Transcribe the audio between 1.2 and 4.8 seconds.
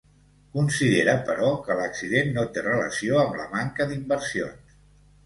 però, que l’accident no té relació amb la manca d’inversions.